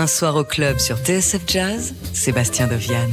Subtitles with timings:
[0.00, 3.10] Un soir au club sur TSF Jazz, Sébastien Dovian.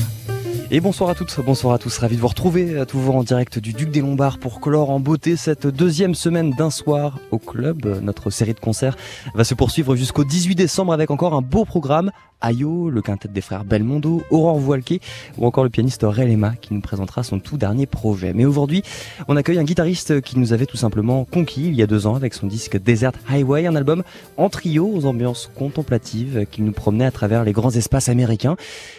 [0.70, 3.58] Et bonsoir à toutes, bonsoir à tous, ravi de vous retrouver, à toujours en direct
[3.58, 8.02] du Duc des Lombards pour clore en beauté cette deuxième semaine d'un soir au club.
[8.02, 8.98] Notre série de concerts
[9.34, 13.42] va se poursuivre jusqu'au 18 décembre avec encore un beau programme Ayo, le quintet des
[13.42, 15.00] frères Belmondo, Aurore Voilquet
[15.40, 18.32] ou encore le pianiste Relema qui nous présentera son tout dernier projet.
[18.34, 18.84] Mais aujourd'hui,
[19.28, 22.14] on accueille un guitariste qui nous avait tout simplement conquis il y a deux ans
[22.14, 24.04] avec son disque Desert Highway, un album
[24.36, 28.56] en trio aux ambiances contemplatives qui nous promenait à travers les grands espaces américains.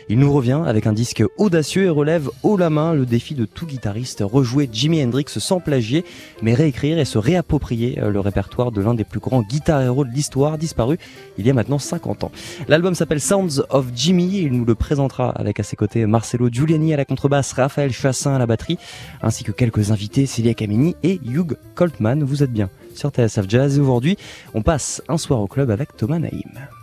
[0.09, 3.45] Il nous revient avec un disque audacieux et relève haut la main le défi de
[3.45, 6.05] tout guitariste, rejouer Jimi Hendrix sans plagier,
[6.43, 10.05] mais réécrire et se réapproprier euh, le répertoire de l'un des plus grands guitar héros
[10.05, 10.99] de l'histoire disparu
[11.39, 12.33] il y a maintenant 50 ans.
[12.69, 14.41] L'album s'appelle Sounds of Jimmy.
[14.43, 18.35] Il nous le présentera avec à ses côtés Marcelo Giuliani à la contrebasse, Raphaël Chassin
[18.35, 18.79] à la batterie,
[19.23, 22.23] ainsi que quelques invités, Celia Camini et Hugh Coltman.
[22.23, 24.17] Vous êtes bien sur TSF Jazz et aujourd'hui,
[24.55, 26.78] on passe un soir au club avec Thomas Naïm.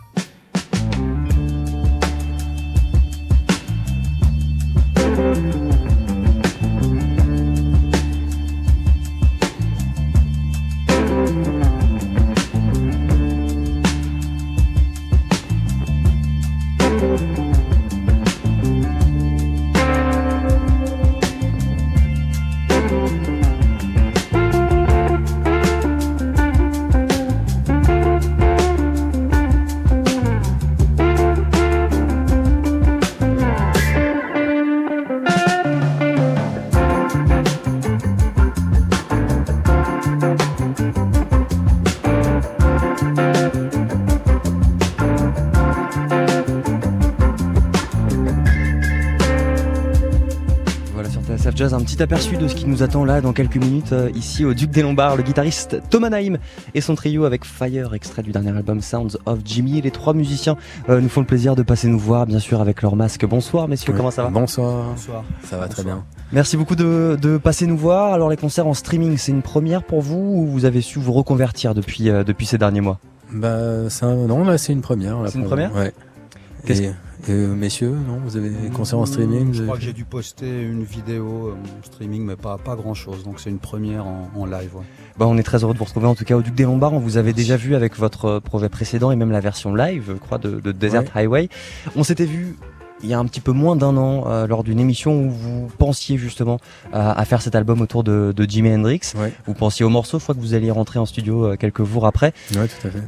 [51.96, 54.70] Petit aperçu de ce qui nous attend là dans quelques minutes euh, ici au Duc
[54.70, 56.36] des Lombards, le guitariste Thomas Naïm
[56.74, 59.80] et son trio avec Fire, extrait du dernier album Sounds of Jimmy.
[59.80, 60.58] Les trois musiciens
[60.90, 63.24] euh, nous font le plaisir de passer nous voir, bien sûr, avec leur masque.
[63.24, 64.90] Bonsoir messieurs, comment ça va Bonsoir.
[64.90, 65.24] Bonsoir.
[65.44, 66.04] Ça va très bien.
[66.32, 68.12] Merci beaucoup de, de, passer nous voir.
[68.12, 71.12] Alors les concerts en streaming, c'est une première pour vous ou vous avez su vous
[71.12, 72.98] reconvertir depuis, euh, depuis ces derniers mois?
[73.32, 75.16] Bah ça, non, là c'est une première.
[75.28, 75.94] C'est une première Ouais.
[77.28, 80.62] Et, messieurs, non Vous avez des concerts en streaming Je crois que j'ai dû poster
[80.62, 81.54] une vidéo euh,
[81.84, 83.24] streaming, mais pas, pas grand chose.
[83.24, 84.70] Donc c'est une première en, en live.
[84.74, 84.84] Ouais.
[85.18, 86.92] Bah, on est très heureux de vous retrouver en tout cas au Duc des Lombards.
[86.92, 90.12] On vous avait déjà vu avec votre projet précédent et même la version live, je
[90.14, 91.22] crois, de, de Desert Ouais.
[91.22, 91.48] Highway.
[91.96, 92.56] On s'était vu
[93.02, 95.68] il y a un petit peu moins d'un an euh, lors d'une émission où vous
[95.78, 96.58] pensiez justement
[96.94, 99.00] euh, à faire cet album autour de, de Jimi Hendrix.
[99.18, 99.32] Ouais.
[99.46, 102.06] Vous pensiez au morceau, je crois que vous alliez rentrer en studio euh, quelques jours
[102.06, 102.32] après.
[102.54, 103.02] Ouais, tout à fait.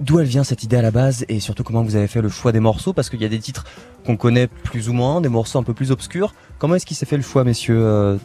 [0.00, 2.28] D'où elle vient cette idée à la base et surtout comment vous avez fait le
[2.28, 3.64] choix des morceaux parce qu'il y a des titres
[4.04, 6.34] qu'on connaît plus ou moins, des morceaux un peu plus obscurs.
[6.58, 8.16] Comment est-ce qu'il s'est fait le choix, messieurs euh,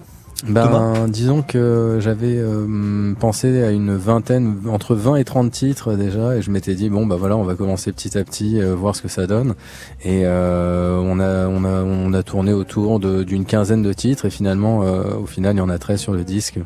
[0.47, 6.35] Ben, disons que j'avais euh, pensé à une vingtaine, entre 20 et 30 titres déjà,
[6.35, 8.95] et je m'étais dit bon bah voilà, on va commencer petit à petit, euh, voir
[8.95, 9.55] ce que ça donne.
[10.03, 14.29] Et euh, on a on a on a tourné autour d'une quinzaine de titres, et
[14.29, 16.59] finalement, euh, au final, il y en a 13 sur le disque.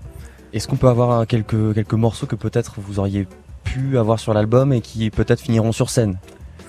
[0.55, 3.27] Est-ce qu'on peut avoir euh, quelques, quelques morceaux que peut-être vous auriez
[3.65, 6.17] pu avoir sur l'album et qui peut-être finiront sur scène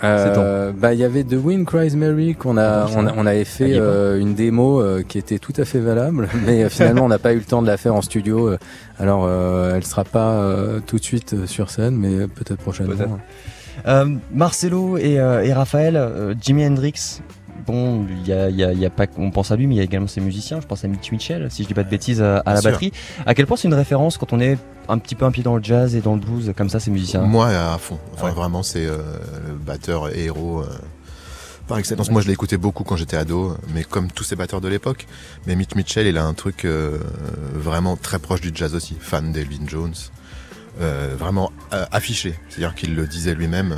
[0.05, 3.79] Euh, bah il y avait The Wind Cries Mary qu'on a, Ah on, avait fait
[3.79, 7.33] euh, une démo euh, qui était tout à fait valable, mais finalement on n'a pas
[7.33, 8.51] eu le temps de la faire en studio.
[8.99, 10.53] Alors elle sera pas
[10.87, 13.19] tout de suite sur scène, mais peut-être prochainement.
[14.33, 17.21] Marcelo et, et Raphaël, Jimi Hendrix.
[17.67, 19.67] Bon, il y a, il y a- il y a pas, on pense à lui,
[19.67, 20.61] mais il y a également ses musiciens.
[20.61, 22.71] Je pense à Mitch Mitchell, si je dis pas de bêtises, à, à la sûr.
[22.71, 22.93] batterie.
[23.27, 24.57] À quel point c'est une référence quand on est
[24.89, 26.91] un petit peu un pied dans le jazz et dans le blues, comme ça, ces
[26.93, 27.23] musiciens?
[27.23, 27.99] Moi, à fond.
[28.15, 28.33] Enfin, Ouais.
[28.33, 28.99] vraiment, c'est euh,
[29.49, 30.67] le batteur héros euh,
[31.67, 32.09] par excellence.
[32.11, 35.07] Moi, je l'ai écouté beaucoup quand j'étais ado, mais comme tous ces batteurs de l'époque.
[35.49, 36.99] Mais Mitch Mitchell, il a un truc euh,
[37.53, 38.97] vraiment très proche du jazz aussi.
[39.01, 39.95] Fan d'Elvin Jones.
[41.19, 41.51] Vraiment
[41.91, 42.39] affiché.
[42.49, 43.77] C'est-à-dire qu'il le disait lui-même.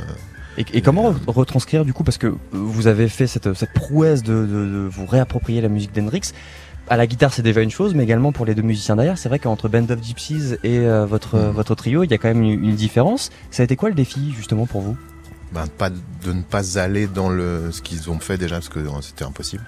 [0.59, 3.73] Euh, Et, et comment re- retranscrire du coup Parce que vous avez fait cette, cette
[3.73, 6.31] prouesse de, de- de vous réapproprier la musique d'Hendrix.
[6.91, 9.29] À la guitare, c'est déjà une chose, mais également pour les deux musiciens derrière, c'est
[9.29, 11.51] vrai qu'entre Band of Gypsies et euh, votre, Mhm.
[11.51, 13.29] votre trio, il y a quand même une, une différence.
[13.51, 14.97] Ça a été quoi le défi justement pour vous?
[15.51, 18.79] Ben, pas, de ne pas aller dans le, ce qu'ils ont fait déjà, parce que
[18.79, 19.63] euh, c'était impossible.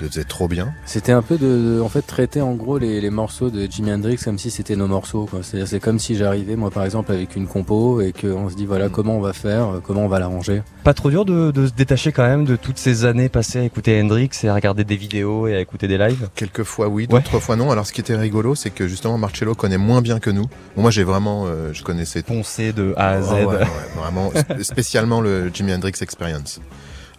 [0.00, 0.72] Le faisaient trop bien.
[0.84, 1.46] C'était un peu de,
[1.76, 4.76] de- en fait traiter en gros les, les morceaux de Jimi Hendrix comme si c'était
[4.76, 5.28] nos morceaux.
[5.42, 8.88] c'est comme si j'arrivais moi par exemple avec une compo et qu'on se dit voilà
[8.88, 8.90] Mm.
[8.90, 10.62] comment on va faire, euh, comment on va l'arranger.
[10.84, 13.62] Pas trop dur de, de se détacher quand même de toutes ces années passées à
[13.62, 16.28] écouter Hendrix et à regarder des vidéos et à écouter des lives?
[16.34, 17.70] Quelquefois oui, d'autres fois non.
[17.70, 20.44] Alors ce qui était rigolo, c'est que justement Marcello connaît moins bien que nous.
[20.76, 23.30] Bon, moi j'ai vraiment, euh, je connaissais Poncé de A à Z.
[23.32, 23.58] Ouais, ouais,
[23.96, 26.60] vraiment, sp- spécialement le Jimi Hendrix Experience.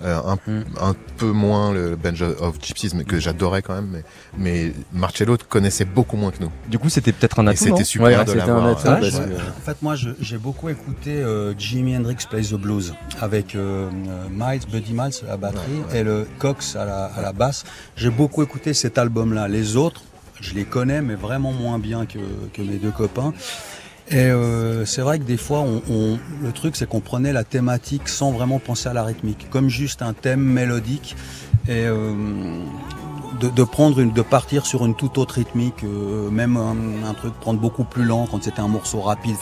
[0.03, 0.63] Euh, un, Mm.
[0.79, 3.89] un peu moins le Bench of Gypsies, mais que j'adorais quand même.
[3.91, 4.03] Mais,
[4.37, 6.51] mais Marcello connaissait beaucoup moins que nous.
[6.69, 8.77] Du coup, c'était peut-être un atout, c'était super Ouais, de l'avoir.
[8.85, 13.55] Ah, que- En fait, moi, j'ai beaucoup écouté euh, Jimi Hendrix Plays the Blues avec
[13.55, 15.99] euh, euh, Miles, Buddy Miles à la batterie Ouais, ouais.
[15.99, 17.63] et le Cox à la, à la basse.
[17.95, 19.47] J'ai beaucoup écouté cet album-là.
[19.47, 20.03] Les autres,
[20.39, 22.19] je les connais, mais vraiment moins bien que,
[22.53, 23.33] que mes deux copains.
[24.09, 27.43] Et euh, c'est vrai que des fois, on, on- le truc, c'est qu'on prenait la
[27.43, 31.15] thématique sans vraiment penser à la rythmique, comme juste un thème mélodique.
[31.67, 32.13] Et euh,
[33.41, 37.33] de, de prendre une, de partir sur une toute autre rythmique, euh, même un, truc
[37.33, 39.35] prendre beaucoup plus lent quand c'était un morceau rapide,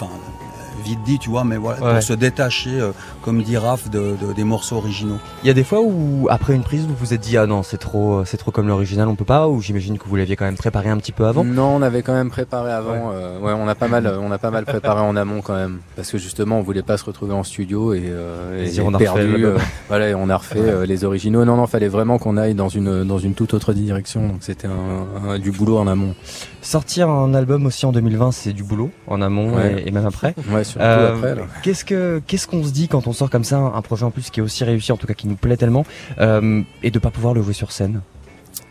[0.83, 1.93] vite dit, tu vois, mais voilà, Ouais.
[1.93, 2.91] pour se détacher, euh,
[3.23, 5.17] comme dit Raph, de, de- des morceaux originaux.
[5.43, 7.63] Il y a des fois où, après une prise, vous vous êtes dit, ah non,
[7.63, 10.45] c'est trop, c'est trop comme l'original, on peut pas, ou j'imagine que vous l'aviez quand
[10.45, 11.43] même préparé un petit peu avant?
[11.43, 13.11] Non, on avait quand même préparé avant.
[13.13, 15.79] euh, Ouais, on a pas mal, on a pas mal préparé en amont quand même,
[15.95, 18.85] parce que justement, on voulait pas se retrouver en studio et, euh, et Et dire,
[18.85, 19.31] on a refait perdu.
[19.33, 19.55] l'album.
[19.55, 21.45] euh, voilà, et on a refait euh, les originaux.
[21.45, 24.27] Non, non, fallait vraiment qu'on aille dans une dans une toute autre direction.
[24.27, 26.15] Donc c'était un, un- du boulot en amont.
[26.65, 29.83] Sortir un album aussi en 2020, c'est du boulot, en amont Ouais.
[29.83, 30.33] et, et même après.
[30.51, 31.35] Ouais, surtout Euh, après.
[31.61, 34.31] Qu'est-ce que qu'est-ce qu'on se dit quand on sort comme ça un projet en plus
[34.31, 35.85] qui est aussi réussi, en tout cas qui nous plaît tellement,
[36.19, 38.01] euh, et de pas pouvoir le jouer sur scène?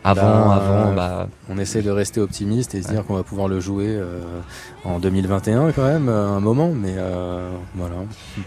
[0.03, 3.47] Avant, Ben, avant, bah, On essaie de rester optimiste et se dire qu'on va pouvoir
[3.47, 4.19] le jouer euh,
[4.83, 7.95] en 2021 quand même, un moment, mais euh, voilà.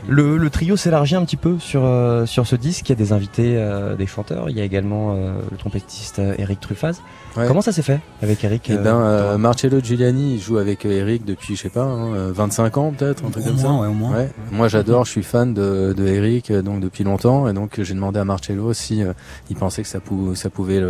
[0.09, 1.83] le, le trio s'élargit un petit peu sur
[2.27, 2.89] sur ce disque.
[2.89, 4.51] Il y a des invités, euh, des chanteurs.
[4.51, 7.01] Il y a également le trompettiste Eric Truffaz.
[7.39, 7.47] Ouais.
[7.47, 10.85] Comment ça s'est fait avec Eric Eh euh, ben, euh, Marcello Giuliani, il joue avec
[10.85, 13.59] euh, Eric depuis, je sais pas, hein, euh, 25 ans peut-être, un truc Au comme
[13.59, 13.69] ça.
[13.69, 14.15] moins, ouais, au moins.
[14.17, 14.29] Ouais.
[14.51, 17.95] Moi j'adore, je suis fan de, de Eric euh, donc depuis longtemps et donc j'ai
[17.95, 19.13] demandé à Marcello si euh,
[19.51, 20.81] il pensait que ça, pou- ça pouvait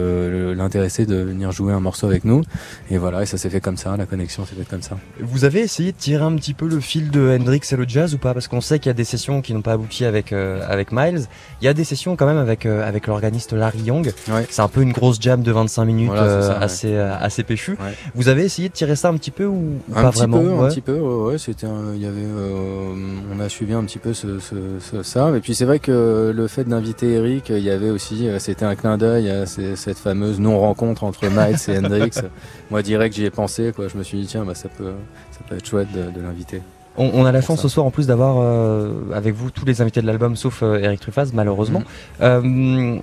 [0.54, 2.42] l'intéresser de venir jouer un morceau avec nous
[2.90, 4.96] et voilà et ça s'est fait comme ça, la connexion s'est faite comme ça.
[5.20, 8.14] Vous avez essayé de tirer un petit peu le fil de Hendrix et le jazz
[8.14, 8.34] ou pas?
[8.34, 10.92] Parce qu'on sait qu'il y a des sessions qui n'ont pas abouti avec euh, avec
[10.92, 11.24] Miles.
[11.60, 14.12] Il y a des sessions quand même avec euh, avec l'organiste Larry Young.
[14.30, 14.46] Ouais.
[14.50, 16.64] C'est un peu une grosse jam de 25 minutes Voilà, ça, ouais.
[16.64, 17.72] assez euh, assez péchu.
[17.72, 17.94] Ouais.
[18.14, 20.64] Vous avez essayé de tirer ça un petit peu ou, Un pas petit vraiment peu,
[20.64, 22.94] un petit peu, ouais, c'était, il y avait, euh,
[23.34, 25.30] on a suivi un petit peu ce, ce- ce- ça.
[25.36, 28.64] Et puis c'est vrai que le fait d'inviter Eric, il y avait aussi, euh, c'était
[28.64, 32.10] un clin d'œil à cette fameuse non-rencontre entre Miles et Hendrix.
[32.70, 33.88] Moi direct j'y ai pensé, quoi.
[33.88, 34.92] Je me suis dit tiens, bah ça peut,
[35.30, 36.62] ça peut être chouette de, de l'inviter.
[36.98, 39.64] On, on a la Pour chance ce soir en plus d'avoir euh, avec vous tous
[39.64, 41.80] les invités de l'album sauf euh, Eric Truffaz malheureusement.
[41.80, 42.22] Mm.
[42.22, 42.98] Euh,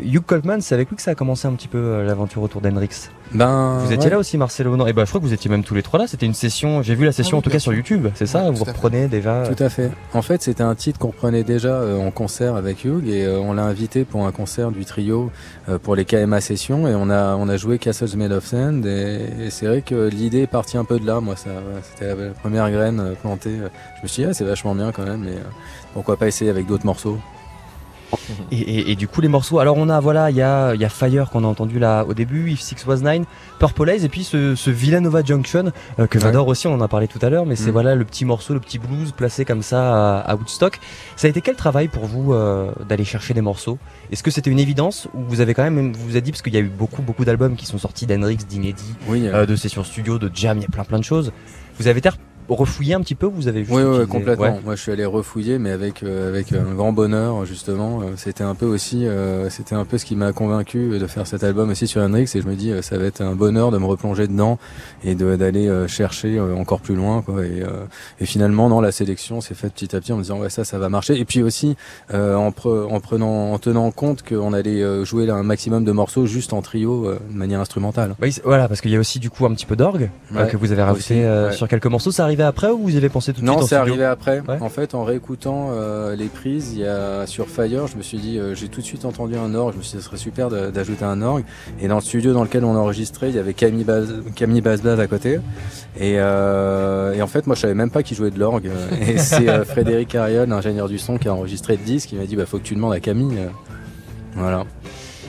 [0.00, 3.08] Hugh Coltman, c'est avec lui que ça a commencé un petit peu l'aventure autour d'Hendrix.
[3.32, 4.10] Ben, Vous étiez ouais.
[4.10, 5.98] là aussi Marcelo Non, et ben je crois que vous étiez même tous les trois
[5.98, 6.06] là.
[6.06, 6.82] C'était une session.
[6.82, 7.72] J'ai vu la session Ah oui, en tout cas sur.
[7.72, 8.08] YouTube.
[8.14, 9.44] C'est ça Ouais, Vous reprenez déjà.
[9.48, 9.90] Tout à fait.
[10.12, 13.64] En fait, c'était un titre qu'on reprenait déjà en concert avec Hugh et on l'a
[13.64, 15.30] invité pour un concert du trio
[15.82, 19.20] pour les KMA sessions et on a on a joué Castles Made of Sand et,
[19.46, 21.20] et c'est vrai que l'idée est partie un peu de là.
[21.20, 21.50] Moi, ça
[21.82, 25.20] c'était la première graine euh, Je me suis dit ah, c'est vachement bien quand même,
[25.24, 25.42] mais euh,
[25.94, 27.18] pourquoi pas essayer avec d'autres morceaux.
[28.50, 29.58] Et, et- et du coup les morceaux.
[29.58, 32.12] Alors on a voilà, il y a, y a Fire qu'on a entendu là au
[32.12, 33.24] début, If Six Was Nine,
[33.58, 36.66] Purple Haze et puis ce, ce Villanova Junction euh, que j'adore aussi.
[36.66, 37.72] On en a parlé tout à l'heure, mais c'est Mm.
[37.72, 40.78] voilà le petit morceau, le petit blues placé comme ça à, à Woodstock.
[41.16, 43.78] Ça a été quel travail pour vous euh, d'aller chercher des morceaux?
[44.10, 46.42] Est-ce que c'était une évidence ou vous avez quand même vous vous êtes dit parce
[46.42, 49.26] qu'il y a eu beaucoup beaucoup d'albums qui sont sortis d'Hendrix, d'inédits, Oui.
[49.26, 51.32] euh, de sessions studio, de jam, il y a plein plein de choses.
[51.78, 52.10] Vous avez été
[52.54, 54.44] refouillé un petit peu ou vous avez juste Oui, complètement.
[54.46, 54.60] ouais.
[54.64, 58.00] Moi, je suis allé refouiller, mais avec euh, avec un grand bonheur justement.
[58.00, 61.26] Euh, C'était un peu aussi, euh, c'était un peu ce qui m'a convaincu de faire
[61.26, 62.30] cet album aussi sur Hendrix.
[62.34, 64.58] Et je me dis, euh, ça va être un bonheur de me replonger dedans
[65.04, 67.44] et d'aller euh, chercher euh, encore plus loin, quoi.
[67.44, 67.84] Et, euh,
[68.20, 70.64] et finalement, non, la sélection s'est faite petit à petit en me disant, ouais, ça,
[70.64, 71.18] ça va marcher.
[71.18, 71.76] Et puis aussi,
[72.14, 75.84] euh, en, pre- en prenant, en tenant compte qu'on allait euh, jouer là un maximum
[75.84, 78.14] de morceaux juste en trio, euh, de manière instrumentale.
[78.20, 80.44] Oui, c'est- voilà, parce qu'il y a aussi du coup un petit peu d'orgue euh,
[80.44, 82.10] Ouais, que vous avez rajouté aussi, euh, sur quelques morceaux.
[82.10, 84.40] Ça après ou vous y avez pensé tout de Non, suite en c'est arrivé après.
[84.40, 84.58] Ouais.
[84.60, 88.18] En fait, en réécoutant euh, les prises, il y a sur Fire, je me suis
[88.18, 89.72] dit, euh, j'ai tout de suite entendu un orgue.
[89.74, 91.44] Je me suis dit, ce serait super d'ajouter un orgue.
[91.80, 94.62] Et dans le studio dans lequel on a enregistré, il y avait Camille Baz, Camille
[94.66, 95.40] à côté.
[95.98, 98.70] Et, euh, et en fait, moi, je savais même pas qui jouait de l'orgue.
[99.06, 102.10] Et c'est Frédéric Ariol, l'ingénieur du son, qui a enregistré le disque.
[102.10, 103.38] qui m'a dit, bah, faut que tu demandes à Camille.
[104.34, 104.64] Voilà.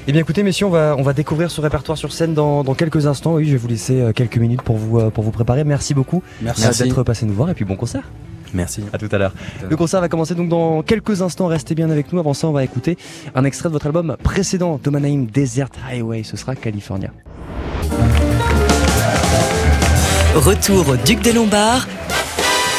[0.07, 2.73] Eh bien écoutez messieurs, on va, on va découvrir ce répertoire sur scène dans, dans
[2.73, 3.35] quelques instants.
[3.35, 5.63] Oui, je vais vous laisser euh, quelques minutes pour vous, euh, pour vous préparer.
[5.63, 6.61] Merci beaucoup Merci.
[6.61, 6.83] euh, Merci.
[6.83, 8.03] d'être passé nous voir et puis bon concert.
[8.53, 8.83] Merci.
[8.91, 9.33] À tout à l'heure.
[9.61, 9.69] l'heure.
[9.71, 11.47] Le concert va commencer donc dans quelques instants.
[11.47, 12.19] Restez bien avec nous.
[12.19, 12.97] Avant ça, on va écouter
[13.33, 16.23] un extrait de votre album précédent, Domanaim Desert Highway.
[16.23, 17.09] Ce sera California.
[20.35, 21.87] Retour au Duc des Lombards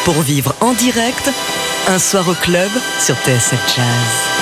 [0.04, 1.30] pour vivre en direct
[1.88, 4.33] un soir au club sur TSF Jazz.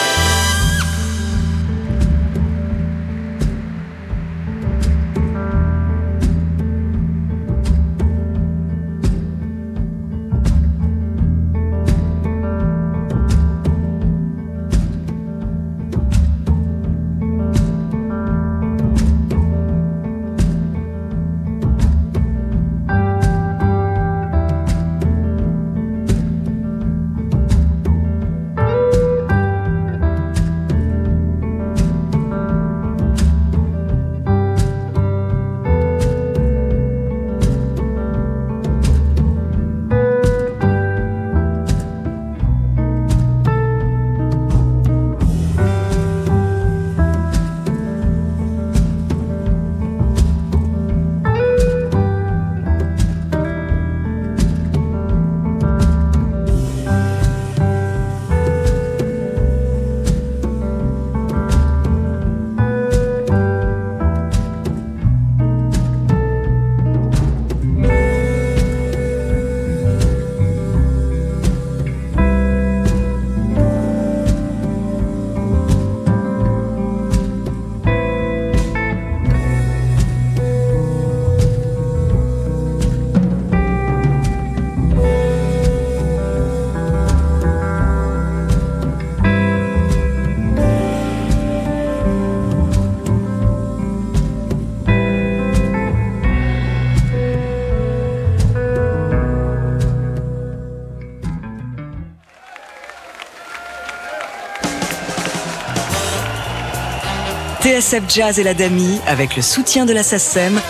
[107.82, 110.60] TSF Jazz et la DAMI, avec le soutien de la SACEM,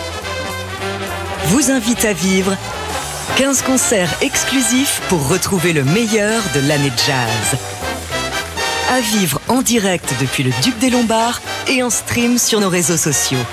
[1.45, 2.57] vous invite à vivre
[3.35, 7.59] 15 concerts exclusifs pour retrouver le meilleur de l'année jazz.
[8.91, 12.97] À vivre en direct depuis le Duc des Lombards et en stream sur nos réseaux
[12.97, 13.45] sociaux.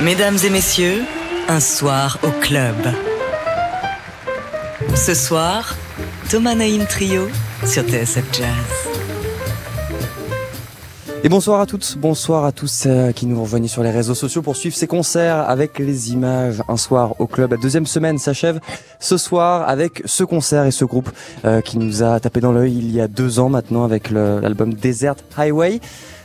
[0.00, 1.04] Mesdames et messieurs,
[1.46, 2.92] un soir au club.
[4.96, 5.76] Ce soir,
[6.28, 7.28] Thomas Naïm Trio
[7.64, 8.79] sur TSF Jazz.
[11.22, 14.40] Et bonsoir à toutes, bonsoir à tous euh, qui nous rejoignent sur les réseaux sociaux
[14.40, 17.50] pour suivre ces concerts avec les images un soir au club.
[17.50, 18.58] La deuxième semaine s'achève
[19.00, 21.10] ce soir avec ce concert et ce groupe
[21.44, 24.72] euh, qui nous a tapé dans l'œil il y a deux ans maintenant avec l'album
[24.72, 25.80] Desert Highway.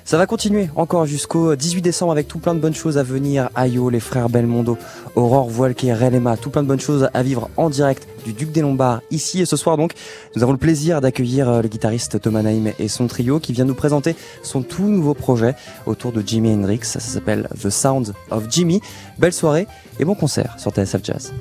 [0.06, 3.50] Ça va continuer encore jusqu'au 18 décembre avec tout plein de bonnes choses à venir.
[3.56, 4.78] Ayo, les frères Belmondo,
[5.16, 8.62] Aurore Voilquet, Relema, tout plein de bonnes choses à vivre en direct du Duc des
[8.62, 9.94] Lombards ici et ce soir donc.
[10.36, 13.66] Nous avons le plaisir d'accueillir euh, le guitariste Thomas Naïm et son trio qui vient
[13.66, 15.56] nous présenter son tout nouveau projet
[15.88, 16.82] autour de Jimi Hendrix.
[16.84, 18.82] Ça s'appelle The Sound of Jimmy.
[19.18, 19.66] Belle soirée
[20.00, 21.34] et bon concert sur TSF Jazz.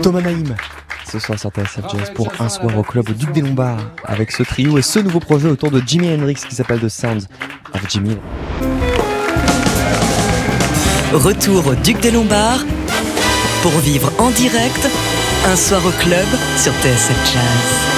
[0.00, 0.54] Thomas Naïm.
[1.10, 4.32] Ce soir sur TSF Jazz pour un soir au club au Duc des Lombards avec
[4.32, 7.26] ce trio et ce nouveau projet autour de Jimi Hendrix qui s'appelle The Sounds
[7.74, 8.16] of Jimi.
[11.12, 12.64] Retour au Duc des Lombards
[13.62, 14.88] pour vivre en direct
[15.46, 16.26] un soir au club
[16.56, 17.91] sur TSF Jazz.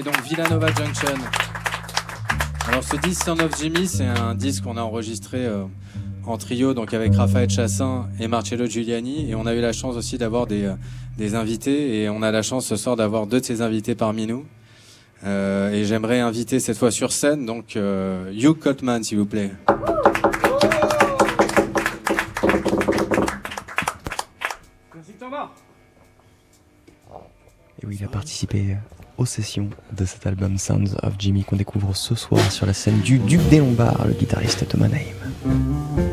[0.00, 1.14] Villanova Junction.
[2.68, 5.64] Alors ce disque Son of Jimmy, c'est un disque qu'on a enregistré euh,
[6.24, 9.96] en trio, donc avec Raphaël Chassin et Marcello Giuliani, et on a eu la chance
[9.96, 10.74] aussi d'avoir des, euh,
[11.16, 14.28] des, invités, et on a la chance ce soir d'avoir deux de ces invités parmi
[14.28, 14.46] nous.
[15.24, 19.50] Euh, et j'aimerais inviter cette fois sur scène, donc Hugh Coltman, s'il vous plaît.
[24.94, 25.48] Merci Thomas.
[27.82, 28.76] Et oui, il a participé
[29.18, 33.40] de cet album Sounds of Jimmy qu'on découvre ce soir sur la scène du Duc
[33.48, 36.07] des Lombards, le guitariste Thomas Naim.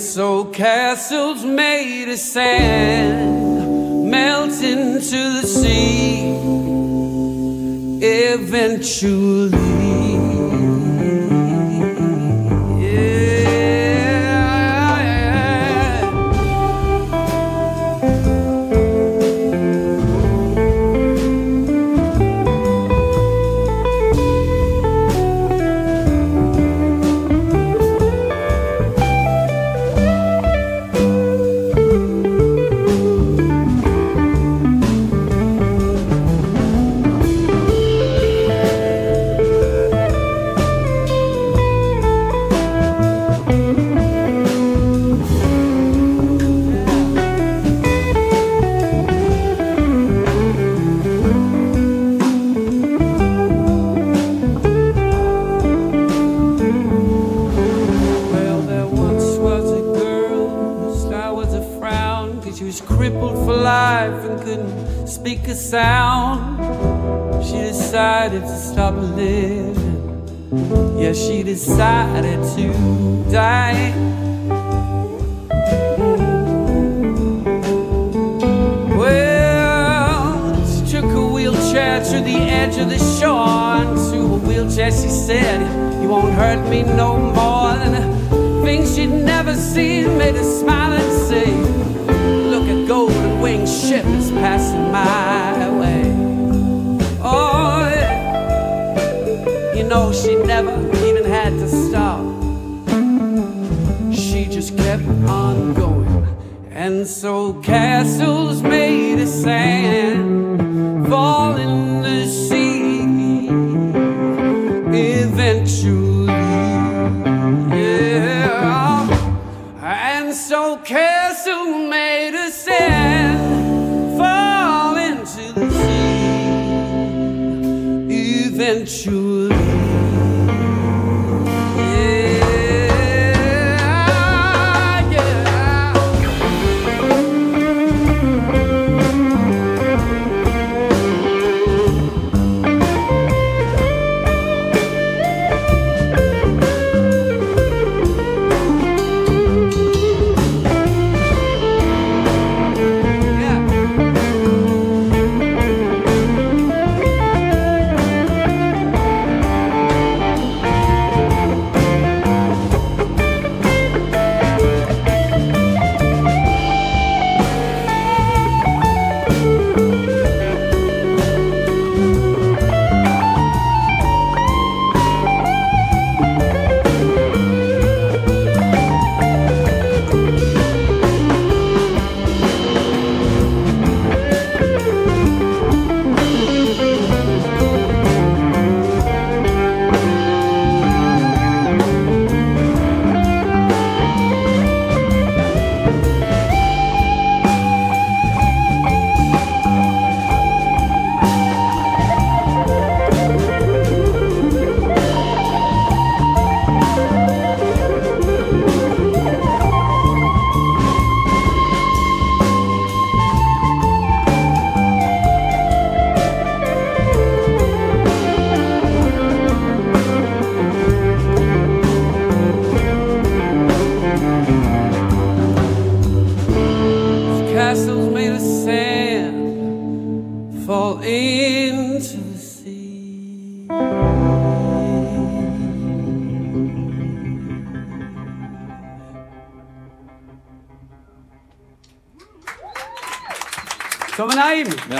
[0.00, 6.30] So castles made of sand melt into the sea
[8.02, 9.79] eventually.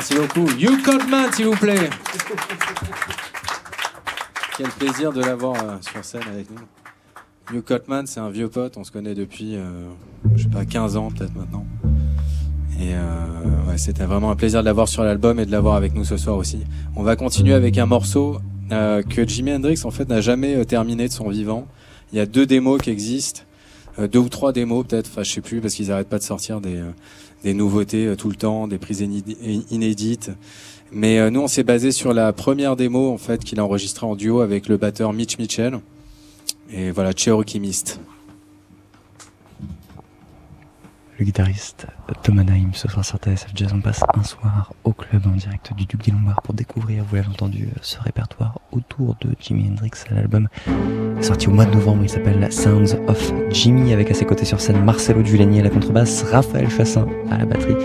[0.00, 0.48] Merci beaucoup.
[0.58, 1.90] Hugh Coltman, s'il vous plaît.
[4.56, 7.54] Quel plaisir de l'avoir euh, sur scène avec nous.
[7.54, 9.90] Hugh Coltman, c'est un vieux pote, on se connaît depuis, euh,
[10.36, 11.66] je sais pas, 15 ans peut-être maintenant.
[12.80, 16.04] Et euh, c'était vraiment un plaisir de l'avoir sur l'album et de l'avoir avec nous
[16.04, 16.62] ce soir aussi.
[16.96, 18.38] On va continuer avec un morceau
[18.70, 21.66] que Jimi Hendrix en fait n'a jamais terminé de son vivant.
[22.12, 23.42] Il y a deux démos qui existent,
[24.08, 26.60] deux ou trois démos peut-être, enfin je sais plus parce qu'ils arrêtent pas de sortir
[26.60, 30.30] des, euh, nouveautés euh, tout le temps, des prises inédi- inédites.
[30.92, 34.06] Mais euh, nous on s'est basé sur la première démo en fait qu'il a enregistrée
[34.06, 35.80] en duo avec le batteur Mitch Mitchell.
[36.72, 38.00] Et voilà, Cherokee Mist.
[41.20, 41.86] Le guitariste
[42.22, 43.70] Tom Anaheim ce soir sur TSF Jazz.
[43.74, 47.16] On passe un soir au club en direct du Duc des Lombards pour découvrir, vous
[47.16, 49.90] l'avez entendu, ce répertoire autour de Jimi Hendrix.
[50.10, 50.48] L'album
[51.20, 54.60] sorti au mois de novembre, il s'appelle Sounds of Jimmy avec à ses côtés sur
[54.60, 57.76] scène Marcelo Giuliani à la contrebasse, Raphaël Chassin à la batterie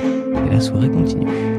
[0.48, 1.55] et la soirée continue.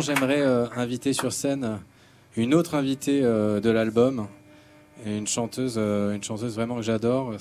[0.00, 0.42] J'aimerais
[0.76, 1.78] inviter sur scène
[2.36, 4.26] une autre invitée de l'album,
[5.06, 7.34] une chanteuse, une chanteuse vraiment que j'adore,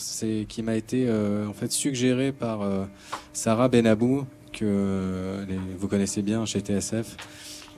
[0.47, 2.61] qui m'a été en fait suggérée par
[3.33, 5.45] Sarah Benabou que
[5.77, 7.17] vous connaissez bien chez TSF.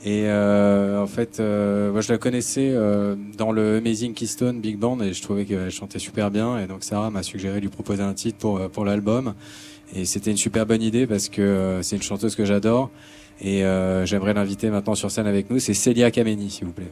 [0.06, 5.00] Et euh, en fait, euh, je la connaissais euh, dans le Amazing Keystone Big Band
[5.02, 6.60] et je trouvais qu'elle chantait super bien.
[6.60, 9.34] Et donc Sarah m'a suggéré de lui proposer un titre pour, pour l'album.
[9.94, 12.90] Et c'était une super bonne idée parce que c'est une chanteuse que j'adore.
[13.42, 13.64] Et
[14.06, 15.60] j'aimerais l'inviter maintenant sur scène avec nous.
[15.60, 16.92] C'est Célia Kameni, s'il vous plaît.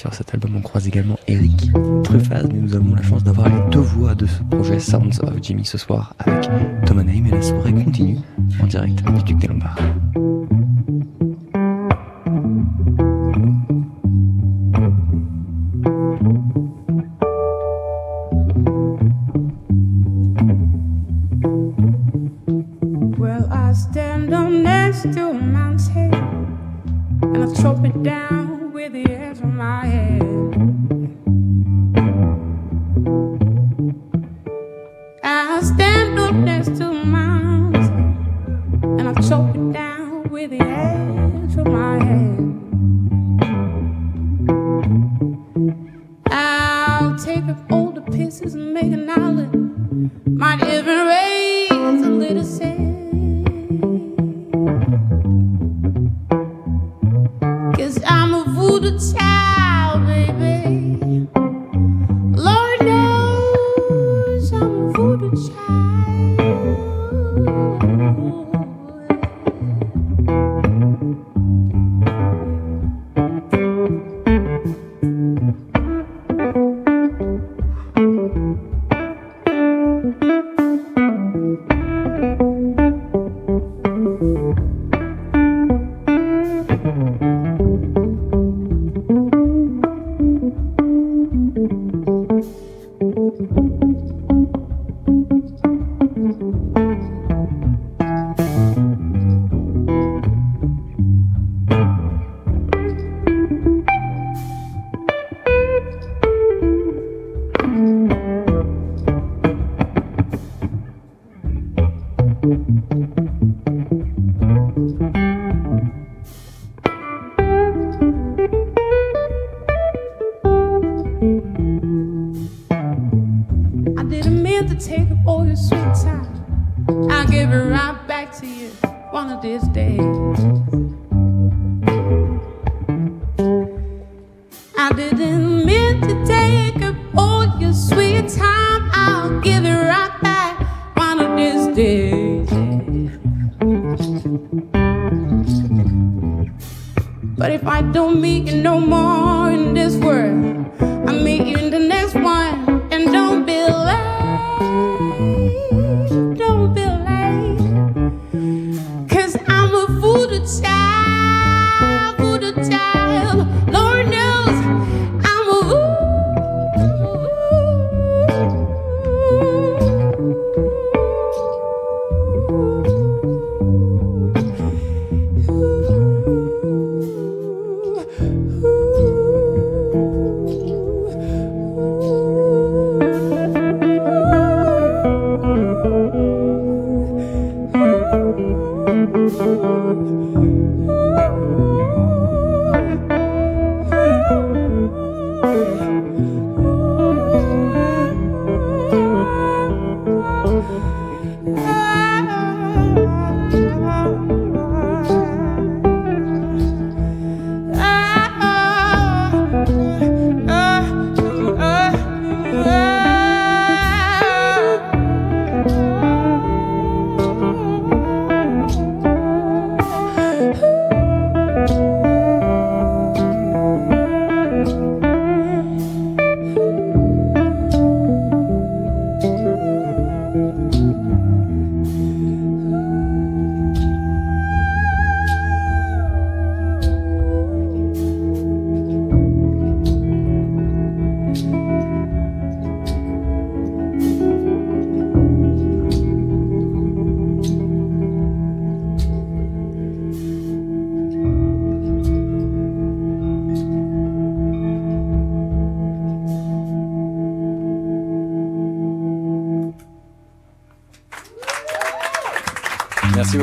[0.00, 1.70] Sur cet album, on croise également Eric
[2.04, 5.34] Truffaz, mais nous avons la chance d'avoir les deux voix de ce projet Sounds of
[5.42, 6.48] Jimmy ce soir avec
[6.86, 8.16] Thomas Naim et la soirée continue
[8.62, 9.76] en direct du Duc des Lombards.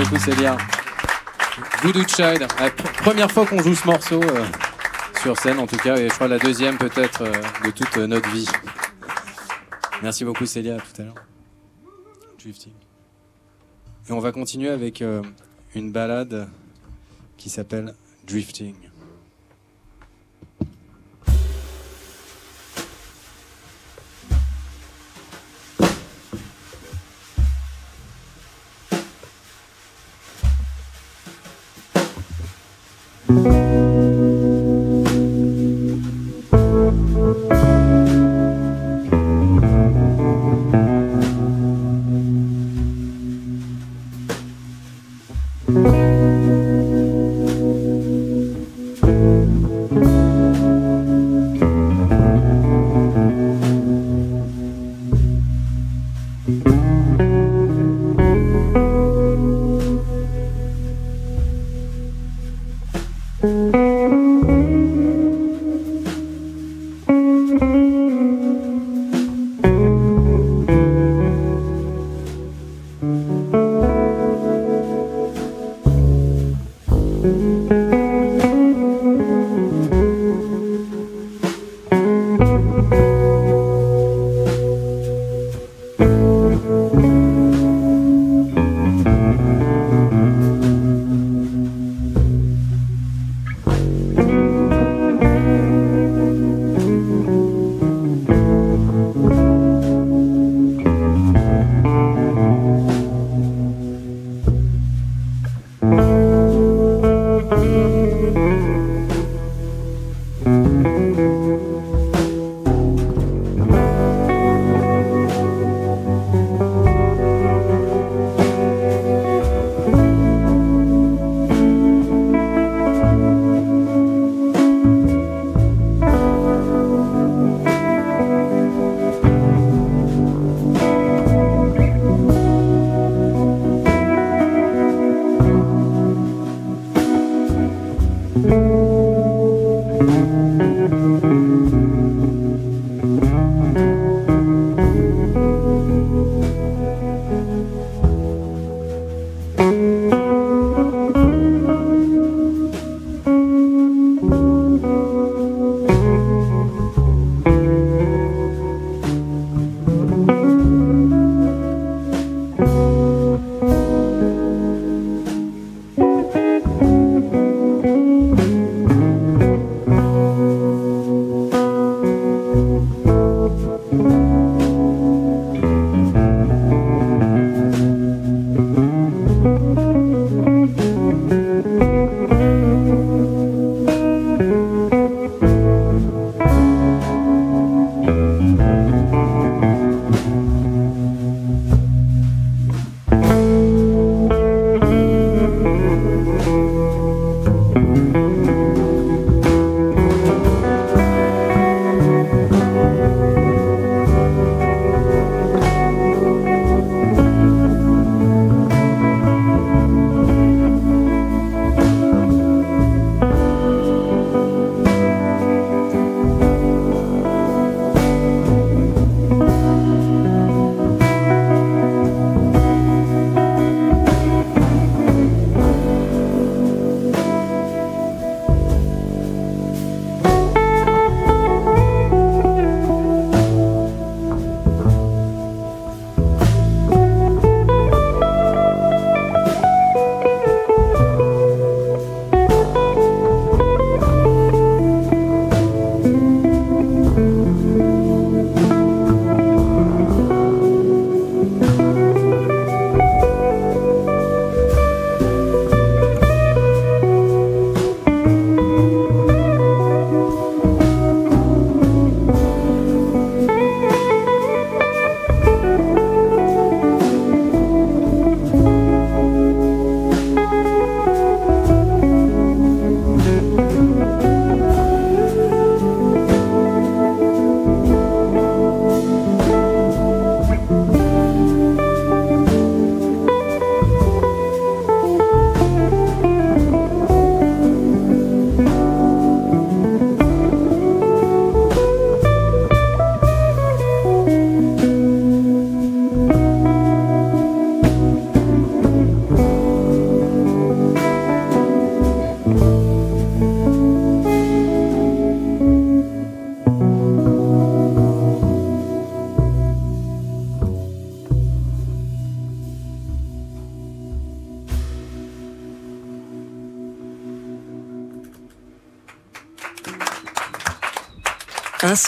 [0.09, 0.57] Beaucoup Célia.
[1.81, 4.45] Voodoo Child, la première fois qu'on joue ce morceau euh,
[5.21, 7.33] sur scène en tout cas, et je crois la deuxième peut-être euh,
[7.65, 8.47] de toute notre vie.
[10.01, 11.15] Merci beaucoup Célia, à tout à l'heure.
[12.39, 12.73] Drifting.
[14.07, 15.21] Et on va continuer avec euh,
[15.75, 16.47] une balade
[17.37, 17.93] qui s'appelle
[18.25, 18.75] Drifting.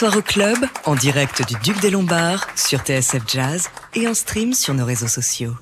[0.00, 4.54] Soir au club, en direct du Duc des Lombards, sur TSF Jazz et en stream
[4.54, 5.52] sur nos réseaux sociaux.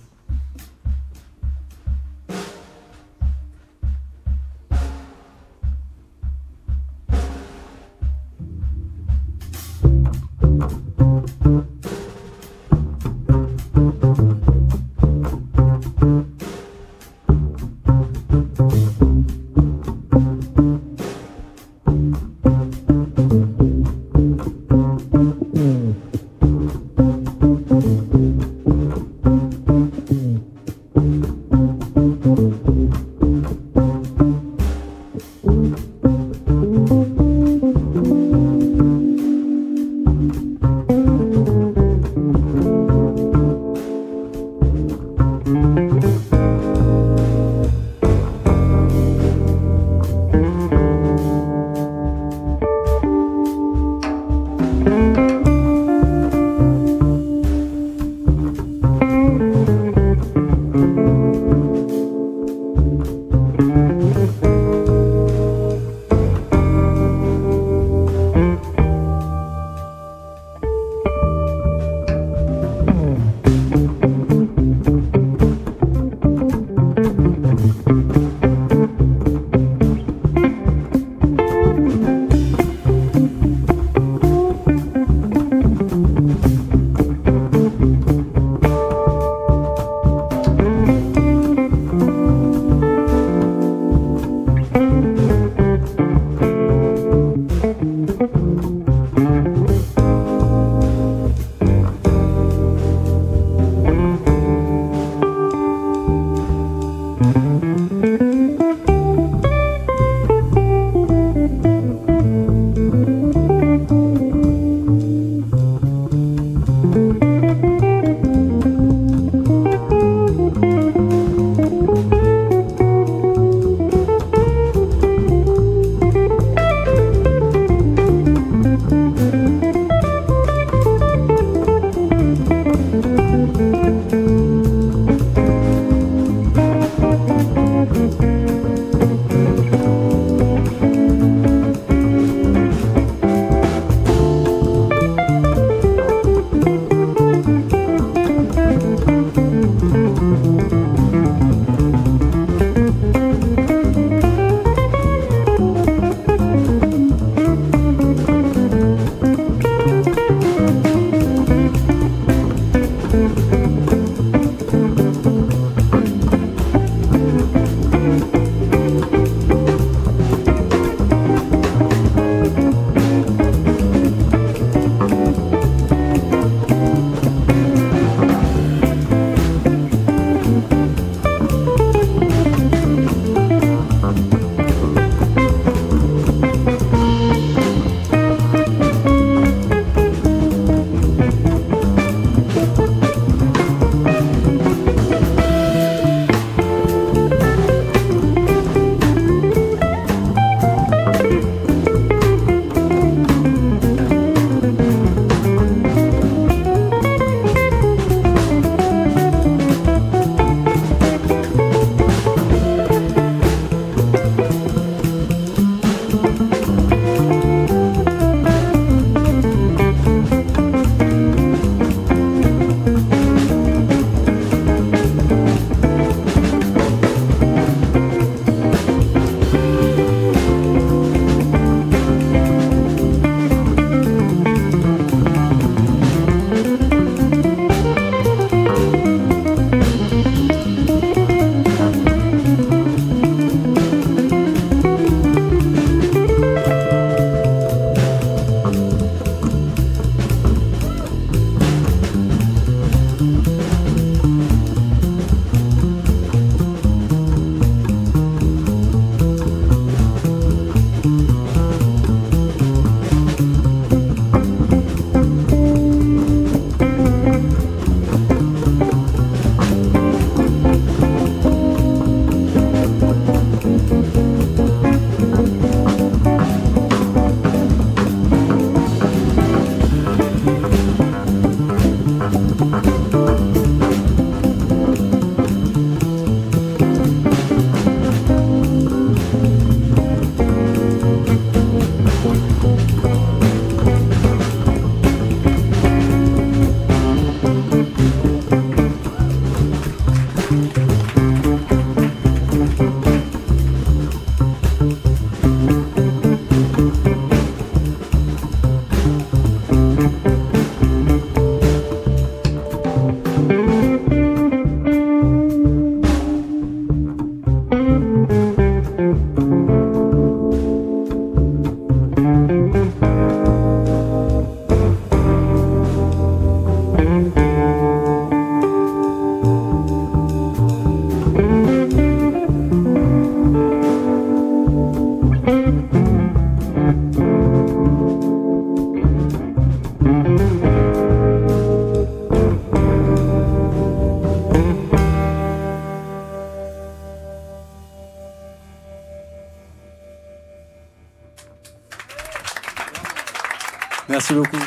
[354.30, 354.64] Merci beaucoup.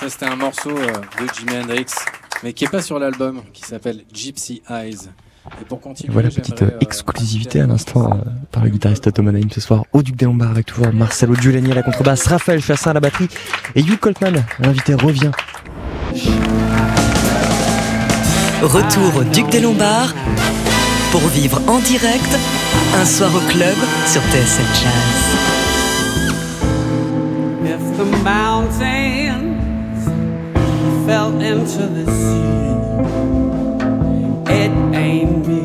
[0.00, 1.86] Ça, c'était un morceau euh, de Jimi Hendrix,
[2.42, 5.10] mais qui est pas sur l'album, qui s'appelle Gypsy Eyes.
[5.60, 9.28] Et pour continuer, Voilà, petite euh, euh, exclusivité à l'instant euh, par le guitariste Tom
[9.28, 12.60] Anaheim ce soir au Duc des Lombards avec toujours Marcelo Giuliani à la contrebasse, Raphaël
[12.60, 13.28] Chassin à la batterie
[13.74, 15.30] et Hugh Coltman, l'invité revient.
[18.62, 20.14] Retour au Duc des Lombards
[21.12, 22.38] pour vivre en direct
[22.96, 23.76] un soir au club
[24.06, 25.47] sur TSL Jazz.
[28.76, 30.04] Mountains
[31.06, 32.58] fell into the sea,
[34.52, 35.57] it ain't me.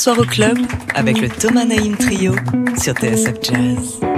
[0.00, 0.56] Soir au club
[0.94, 2.34] avec le Thomas Naïm Trio
[2.78, 4.09] sur TSF Jazz.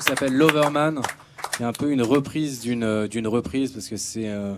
[0.00, 1.00] Qui s'appelle Loverman,
[1.56, 4.54] qui est un peu une reprise d'une d'une reprise parce que c'est euh,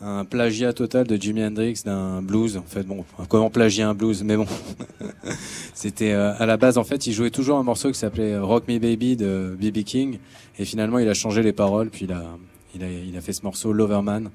[0.00, 2.56] un plagiat total de Jimi Hendrix d'un blues.
[2.56, 4.46] En fait, bon, comment plagier un blues, mais bon,
[5.74, 8.68] c'était euh, à la base en fait, il jouait toujours un morceau qui s'appelait Rock
[8.68, 10.18] Me Baby de BB King,
[10.58, 12.06] et finalement il a changé les paroles, puis
[12.74, 14.30] il a fait ce morceau Loverman.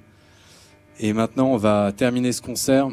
[1.00, 2.90] Et maintenant, on va terminer ce concert.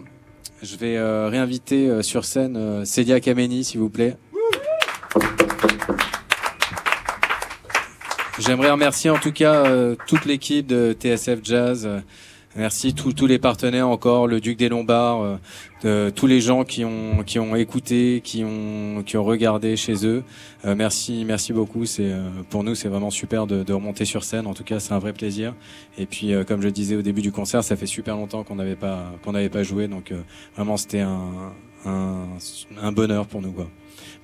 [0.62, 4.16] Je vais euh, réinviter euh, sur scène euh, Célia Kameni, s'il vous plaît.
[8.38, 11.88] J'aimerais remercier en tout cas euh, toute l'équipe de TSF Jazz.
[12.56, 15.40] Merci tous les partenaires encore, le Duc des Lombards,
[15.84, 20.06] euh, tous les gens qui ont qui ont écouté, qui ont qui ont regardé chez
[20.06, 20.22] eux.
[20.64, 21.84] Euh, merci merci beaucoup.
[21.84, 24.46] C'est euh, pour nous c'est vraiment super de, de remonter sur scène.
[24.46, 25.52] En tout cas c'est un vrai plaisir.
[25.98, 28.54] Et puis euh, comme je disais au début du concert, ça fait super longtemps qu'on
[28.54, 30.12] n'avait pas qu'on n'avait pas joué, donc
[30.54, 31.52] vraiment c'était un,
[31.86, 32.26] un
[32.80, 33.68] un bonheur pour nous quoi.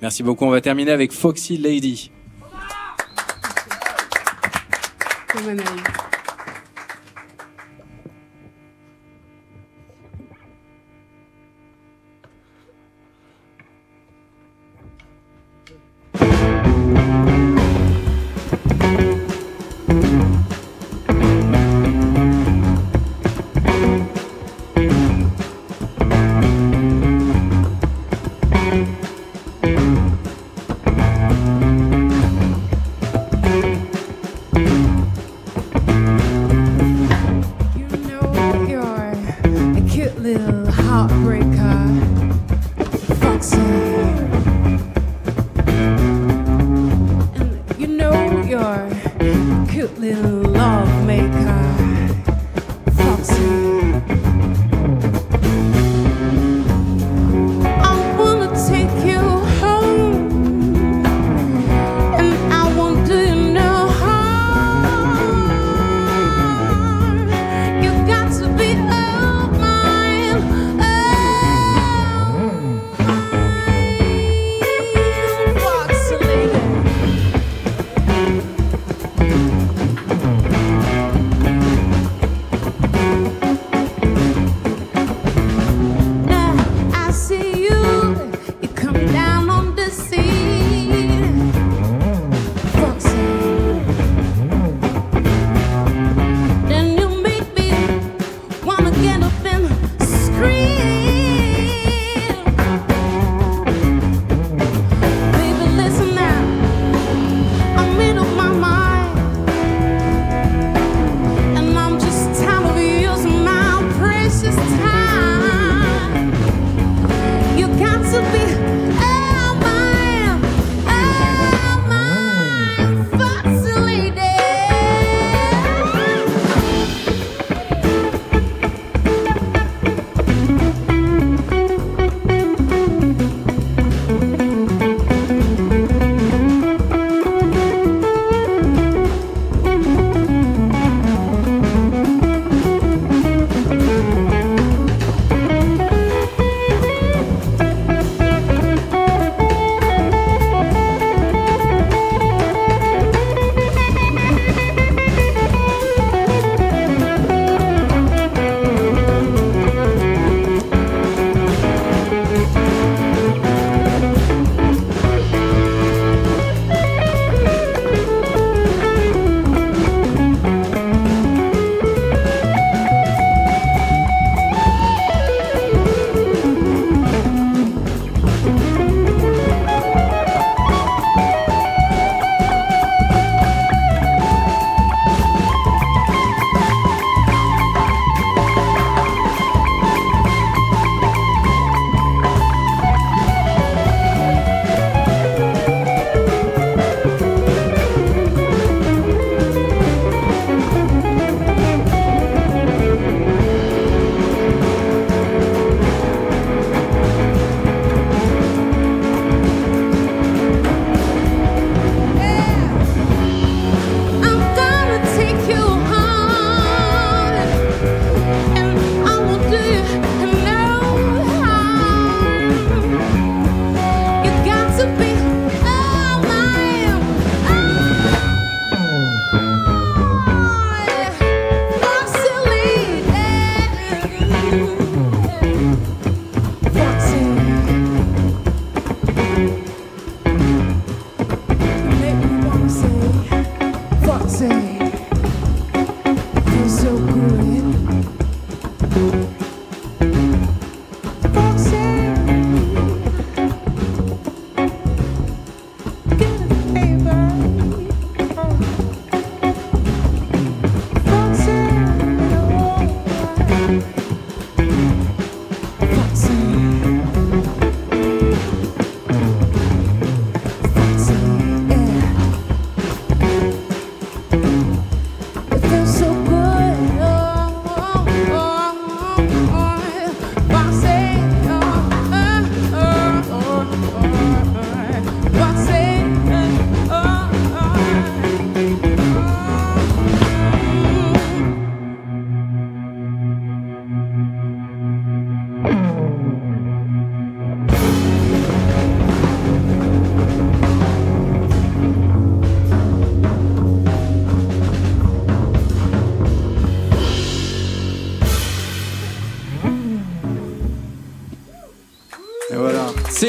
[0.02, 0.44] Merci beaucoup.
[0.44, 2.12] On va terminer avec Foxy Lady.
[5.41, 6.09] You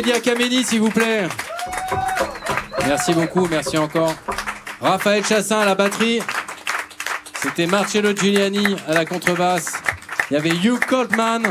[0.02, 1.28] Célia Kameni, s'il vous plaît.
[2.88, 4.16] Merci beaucoup, merci encore.
[4.82, 6.22] Raphaël Chassin à la batterie.
[7.40, 9.74] C'était Marcello Giuliani à la contrebasse.
[10.32, 11.44] Il y avait Hugh Coltman.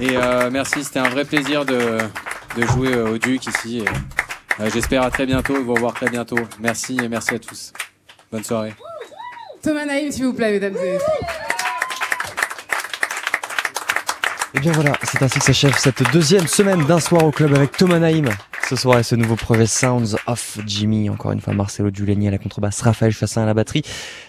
[0.00, 1.98] Et euh, merci, c'était un vrai plaisir de,
[2.74, 3.82] jouer euh, au Duc ici.
[4.60, 6.36] Euh, J'espère à très bientôt, vous revoir très bientôt.
[6.60, 7.72] Merci et merci à tous.
[8.30, 8.74] Bonne soirée.
[9.62, 11.37] Thomas Naïm, s'il vous plaît, mesdames et messieurs.
[14.58, 17.76] Et bien voilà, c'est ainsi que s'achève cette deuxième semaine d'un soir au club avec
[17.76, 18.28] Thomas Naïm.
[18.68, 21.08] Ce soir et ce nouveau projet Sounds of Jimmy.
[21.08, 23.82] Encore une fois, Marcelo Giuliani à la contrebasse, Raphaël Chassin à la batterie,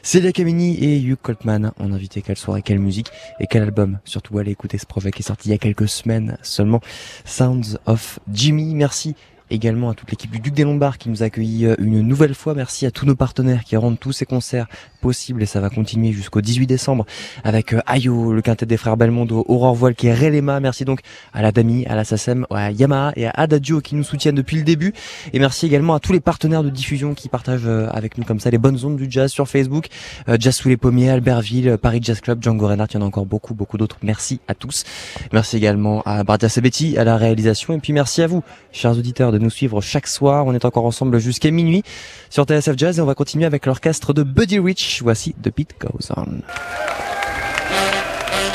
[0.03, 3.07] Célia Camini et Hugh Coltman ont invité quelle soirée, quelle musique
[3.39, 3.97] et quel album.
[4.05, 6.79] Surtout allez écouter ce projet qui est sorti il y a quelques semaines seulement.
[7.25, 8.75] Sounds of Jimmy.
[8.75, 9.15] Merci
[9.49, 12.53] également à toute l'équipe du Duc des Lombards qui nous a euh, une nouvelle fois.
[12.53, 14.67] Merci à tous nos partenaires qui rendent tous ces concerts
[14.99, 17.05] possibles et ça va continuer jusqu'au 18 décembre
[17.43, 20.59] avec euh, Ayo, le quintet des frères Belmondo, Aurore Voile qui est Relema.
[20.59, 20.99] Merci donc
[21.33, 24.57] à la Dami, à la SACEM, à Yamaha et à Adagio qui nous soutiennent depuis
[24.57, 24.93] le début.
[25.33, 28.39] Et merci également à tous les partenaires de diffusion qui partagent euh, avec nous comme
[28.39, 29.87] ça les bonnes ondes du jazz sur Facebook.
[30.27, 33.05] Euh, jazz sous les pommiers, Albertville, Paris Jazz Club, Django Reinhardt, il y en a
[33.05, 33.97] encore beaucoup, beaucoup d'autres.
[34.03, 34.83] Merci à tous.
[35.31, 37.75] Merci également à Bardia Sabetti à la réalisation.
[37.75, 40.45] Et puis merci à vous, chers auditeurs, de nous suivre chaque soir.
[40.45, 41.83] On est encore ensemble jusqu'à minuit
[42.29, 44.88] sur TSF Jazz et on va continuer avec l'orchestre de Buddy Rich.
[45.01, 46.41] Voici The Beat Goes On.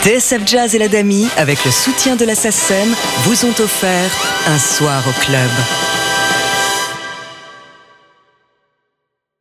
[0.02, 2.34] TSF Jazz et la Dami, avec le soutien de la
[3.22, 4.10] vous ont offert
[4.46, 5.93] un soir au club.